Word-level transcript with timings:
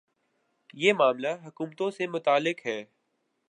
یہ 0.73 0.93
معاملہ 0.93 1.27
حکومتوں 1.45 1.91
سے 1.91 2.07
متعلق 2.07 2.65
ہے۔ 2.65 2.83